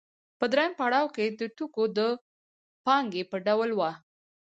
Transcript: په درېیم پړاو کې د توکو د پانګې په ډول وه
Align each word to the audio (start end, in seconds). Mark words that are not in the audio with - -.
په 0.39 0.45
درېیم 0.51 0.73
پړاو 0.79 1.13
کې 1.15 1.25
د 1.39 1.41
توکو 1.57 1.83
د 1.97 1.99
پانګې 2.85 3.23
په 3.31 3.37
ډول 3.47 3.69
وه 3.75 3.91